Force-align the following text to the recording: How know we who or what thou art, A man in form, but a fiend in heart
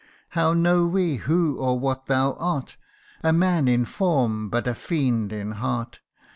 How 0.29 0.53
know 0.53 0.87
we 0.87 1.17
who 1.17 1.59
or 1.59 1.77
what 1.79 2.07
thou 2.07 2.33
art, 2.39 2.75
A 3.21 3.31
man 3.31 3.67
in 3.67 3.85
form, 3.85 4.49
but 4.49 4.65
a 4.67 4.73
fiend 4.73 5.31
in 5.31 5.51
heart 5.51 5.99